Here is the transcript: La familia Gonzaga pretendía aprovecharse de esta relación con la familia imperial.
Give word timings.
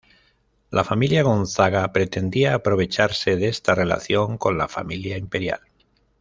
La 0.71 0.83
familia 0.83 1.21
Gonzaga 1.21 1.93
pretendía 1.93 2.55
aprovecharse 2.55 3.35
de 3.35 3.49
esta 3.49 3.75
relación 3.75 4.39
con 4.39 4.57
la 4.57 4.67
familia 4.67 5.15
imperial. 5.15 5.59